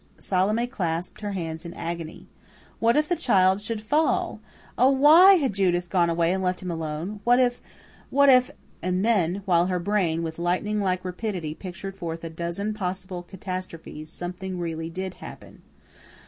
Salome 0.17 0.65
clasped 0.65 1.21
her 1.21 1.33
hands 1.33 1.63
in 1.63 1.75
agony. 1.75 2.27
What 2.79 2.97
if 2.97 3.07
the 3.07 3.15
child 3.15 3.61
should 3.61 3.83
fall? 3.85 4.39
Oh! 4.75 4.89
why 4.89 5.35
had 5.35 5.53
Judith 5.53 5.91
gone 5.91 6.09
away 6.09 6.33
and 6.33 6.43
left 6.43 6.63
him 6.63 6.71
alone? 6.71 7.19
What 7.23 7.39
if 7.39 7.61
what 8.09 8.27
if 8.27 8.49
and 8.81 9.05
then, 9.05 9.43
while 9.45 9.67
her 9.67 9.77
brain 9.77 10.23
with 10.23 10.39
lightning 10.39 10.81
like 10.81 11.05
rapidity 11.05 11.53
pictured 11.53 11.95
forth 11.95 12.23
a 12.23 12.31
dozen 12.31 12.73
possible 12.73 13.21
catastrophes, 13.21 14.09
something 14.09 14.57
really 14.57 14.89
did 14.89 15.13
happen. 15.21 15.61